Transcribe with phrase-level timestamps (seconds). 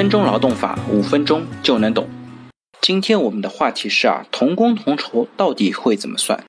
[0.00, 2.08] 分钟劳动法，五分钟就能懂。
[2.80, 6.42] 今天我们的话题是啊，同工同酬到底会怎么算？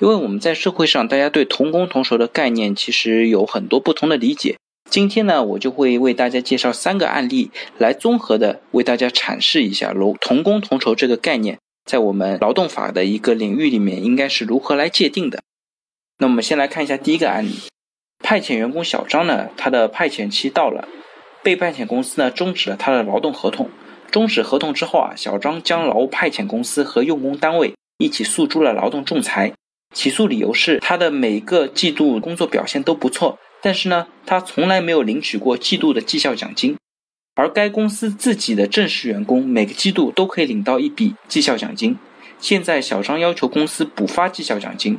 [0.00, 4.58] 因为我们在社会上，大家对同工同酬的概念其实有很多不同的理解。
[4.88, 15.42] 今天呢，我就会为大家介绍三个案例，来综合的为大家阐释一下“同工同酬”这个概念，在我们劳动法的一个领域里面，应该是如何来界定的。
[16.18, 17.58] 那我们先来看一下第一个案例：
[18.20, 20.86] 派遣员工小张呢，他的派遣期到了，
[21.44, 23.70] 被派遣公司呢终止了他的劳动合同。
[24.10, 29.52] 终止合同之后啊，小张将劳务派遣公司和用工单位一起诉诸了劳动仲裁。
[29.92, 33.38] 起诉理由是他的每个季度工作表现都不错。
[33.62, 36.76] 但是呢，他从来没有领取过季度的绩效奖金，
[37.34, 41.96] 而该公司自己的正式员工每个季度都可以领到一笔绩效奖金。
[42.38, 44.98] 现在小张要求公司补发绩效奖金，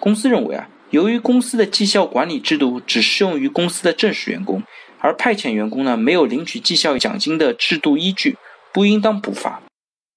[0.00, 4.62] 公司认为啊，由于公司的绩效管理制度只适用于公司的正式员工，
[5.00, 8.36] 而派遣员工呢没有领取绩效奖金的制度依据，
[8.72, 9.62] 不应当补发。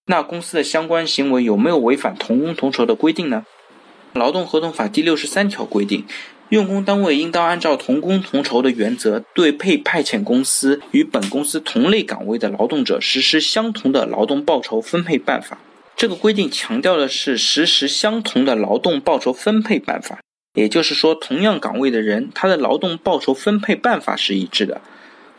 [0.05, 3.45] 那公司的相关行为有没有违反同工同酬的规定呢？
[4.13, 6.05] 劳动合同法第六十三条规定。
[6.49, 15.59] 用工单位应当按照同工同酬的原则，对被派遣公司与本公司同类岗位的劳动者实施相同的劳动报酬分配办法。
[15.95, 20.19] 这个规定强调的是实施相同的劳动报酬分配办法，
[20.53, 24.81] 也就是说，同样岗位的人，他的劳动报酬分配办法是一致的。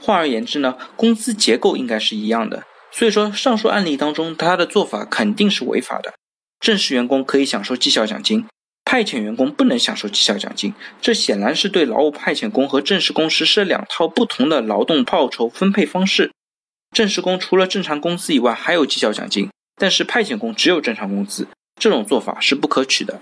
[0.01, 2.65] 换而言之呢，工资结构应该是一样的。
[2.91, 6.15] 所以说，上述案例当中，他的做法肯定是违法的。
[6.59, 8.47] 正式员工可以享受绩效奖金。
[8.83, 16.33] 派遣员工不能享受绩效奖金，这显然是对劳务派遣工和正式工实施两套不同的劳动报酬分配方式。
[16.91, 21.47] 正式工除了正常工资以外，还有绩效奖金，但是派遣工只有正常工资，
[21.79, 23.21] 这种做法是不可取的。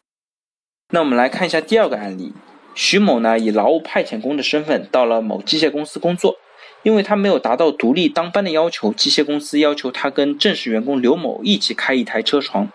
[0.91, 2.33] 那我们来看一下第二个案例：
[2.75, 6.39] 徐某呢，以劳务派遣工的身份到了某机械公司工作，
[6.83, 12.71] 因为他没有达到独立当班的要求，机械公司要求他跟正式员工刘某一起开一台车床。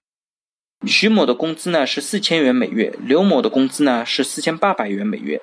[0.86, 5.42] 徐某的工资呢是四千元每月，刘某的工资呢是四千八百元每月。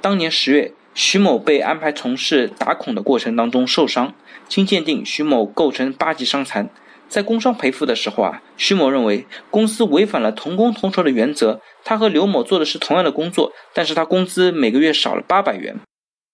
[0.00, 4.12] 当年十月，徐某被安排从事打孔的过程当中受伤，
[4.48, 6.68] 经鉴定，徐某构成八级伤残。
[7.08, 15.80] 在工伤赔付的时候啊，徐某认为公司违反了同工同酬的原则，他和刘某做的是同样的工作，但是他工资每个月少了八百元。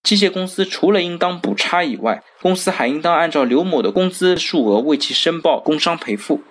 [0.03, 6.41] 机械公司除了应当补差以外，公司还应当按照刘某的工资数额为其申报工伤赔付。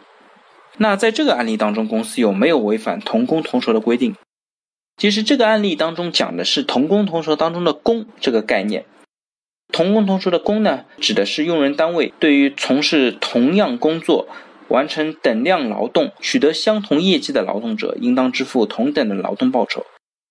[0.79, 4.17] 那在这个案例当中，公司有没有违反同工同酬的规定？
[4.97, 8.85] 其实这个案例当中讲的是同工同酬当中的“工”这个概念。
[9.75, 14.29] 同工同酬的“工”呢，指的是用人单位对于从事同样工作、
[14.69, 19.85] 完成等量劳动、取得相同业绩的劳动者，应当支付同等的劳动报酬。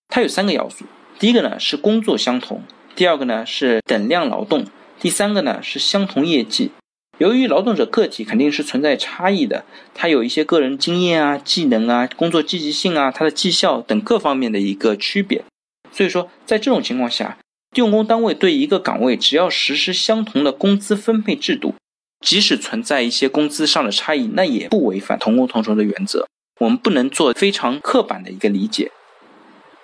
[0.07, 0.85] 它有三个要素：
[1.19, 2.59] 第一个呢是工作相同；
[2.95, 4.63] 第二个呢是等量劳动；
[5.01, 6.71] 第三个呢是相同业绩。
[7.17, 15.43] 由于劳动者个体肯定是存在差异的，他有一些个人经验啊、技能啊、工作积极性啊、他的绩效等各方面的一个区别，
[15.91, 17.37] 所以说在这种情况下，
[17.75, 21.75] 用工单位对一个岗位只要实施相同的工资分配制度，
[22.19, 26.27] 即使存在一些工资上的差异，那也不违反同工同酬的原则。
[26.59, 28.91] 我们不能做非常刻板的一个理解。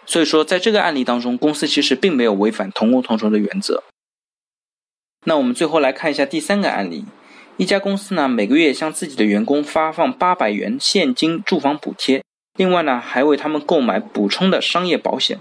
[0.05, 3.83] 所以说，在这个案例当中，公司其实并没有违反同工同酬的原则。
[5.25, 7.05] 那我们最后来看一下第三个案例。
[7.57, 12.23] 一家公司呢，每个月向自己的员工发放八百元现金住房补贴，
[12.55, 15.39] 另外呢，还为他们购买补充的商业保险。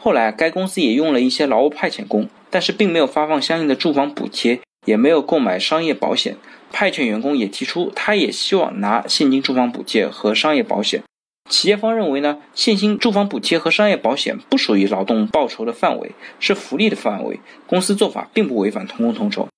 [0.00, 6.36] 后来，该公司也用了一些劳务派遣工，但是并没有发放相应的住房补贴，也没有购买商业保险。
[6.70, 11.02] 派遣员工也提出，他也希望拿现金住房补贴和商业保险。
[11.48, 17.40] 企业方认为呢，现金住房补贴和商业保险不属于劳动报酬的范围，是福利的范围。
[17.66, 19.48] 公司做法并不违反同工同酬。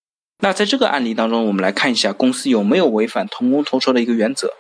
[0.41, 4.53] 那在这个案例当中，我们来看一下公司有没有违反同工同酬的一个原则。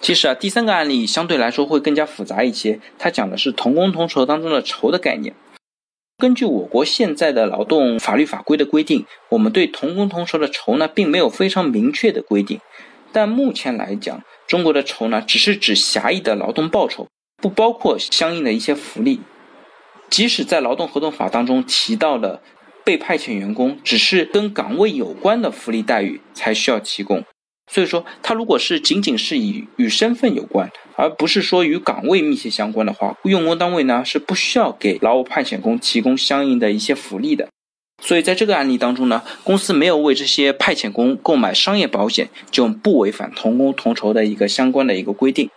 [0.00, 5.34] 其实啊，第三个案例相对来说会更加复杂一些，它讲的是同工同酬当中的酬的概念。
[6.16, 12.60] 根据我国现在的劳动法律法规的规定，我们对同工同酬的酬呢，并没有非常明确的规定。
[13.12, 17.08] 但目前来讲，中国的酬呢，只是指狭义的劳动报酬，
[17.42, 19.20] 不包括相应的一些福利。
[20.08, 22.42] 即使在劳动合同法当中提到了。
[22.84, 27.22] 被派遣员工只是跟岗位有关的福利待遇才需要提供，
[27.68, 37.48] 所以说他如果是仅仅是以与身份有关，而不是说与岗位密切相关的话，用工单位呢是不需要给劳务派遣工提供相应的一些福利的。
[38.02, 45.50] 所以在这个案例当中呢，公司没有为这些派遣工购买商业保险，就不违反同工同酬的一个相关的一个规定。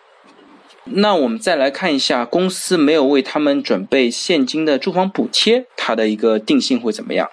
[0.86, 7.30] 那我们再来看一下，公司没有为他们准备现金的住房补贴，它的一个定性会怎么样？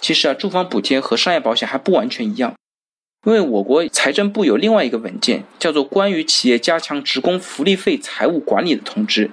[0.00, 2.54] 其实啊，住房补贴和商业保险还不完全一样，
[3.26, 9.26] 因为我国财政部有另外一个文件，叫做《关于企业加强职工福利费财务管理的通知》，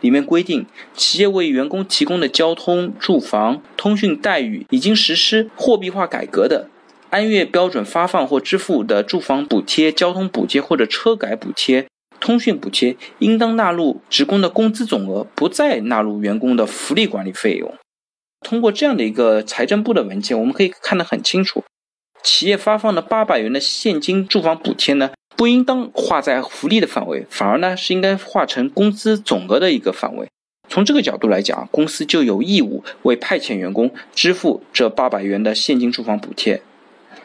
[0.00, 6.68] 里面规定，企业为员工提供的交通、住房、通讯待遇已经实施货币化改革的，
[7.08, 11.86] 按月标准发放或支付的住房补贴、交通补贴或者车改补贴。
[12.20, 17.74] 通讯补贴应当纳入职工的工资总额，不再纳入员工的福利管理费用。
[18.42, 21.64] 通过这样的一个财政部的文件，我们可以看得很清楚，
[22.22, 30.28] 企业发放的八百元的现金住房补贴呢，不应当划在福利的范围，反而呢是应该划成工资总额的一个范围。
[30.68, 36.62] 从这个角度来讲，公司就有义务为派遣员工支付这八百元的现金住房补贴。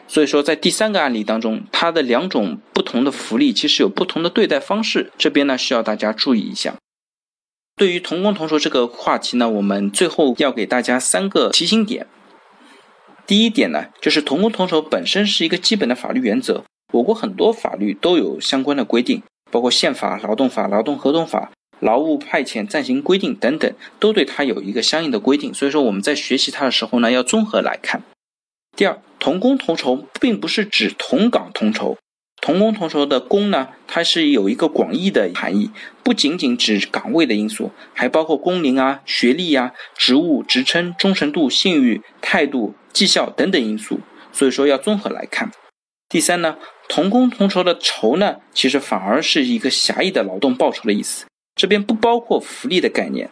[0.08, 6.74] 所以说，在第三个案例当中，它的两种不同的福利其实有不同的对待方式，这边呢需要大家注意一下。
[7.76, 12.06] 对于同工同酬这个话题呢，我们最后要给大家三个提醒点。
[13.26, 16.62] 第一点呢，就是同工同酬本身是一个基本的法律原则，
[16.92, 19.20] 我国很多法律都有相关的规定，
[19.50, 21.50] 包括宪法、劳动法、劳动合同法、
[21.80, 25.52] 劳务派遣暂行规定等等，都对它有一个相应的规定。
[25.52, 28.04] 所以说我们在学习它的时候呢，要综合来看。
[28.76, 31.96] 第二，同工同酬并不是指同岗同酬，
[32.46, 35.68] 同工同酬的“工”呢，它是有一个广义的含义，
[36.04, 43.98] 不仅仅指岗位的因素，还包括工龄啊、学历呀、职务、职称、忠诚度、信誉、态度、绩效等等因素，
[44.30, 45.50] 所以说要综合来看。
[46.08, 46.56] 第三呢，
[46.88, 51.26] 同工同酬的“酬”呢，其实反而是一个狭义的劳动报酬的意思，
[51.56, 53.28] 这边不包括福利的概念。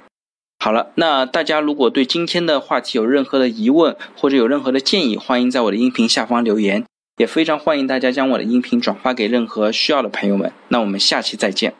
[0.58, 6.84] 好了，那大家如果对今天的话题有任何的疑问或者有任何的建议，欢迎在我的音频下方留言，
[7.16, 10.52] 也非常欢迎大家将我的音频转发给任何需要的朋友们。
[10.68, 11.74] 那我们下期再见。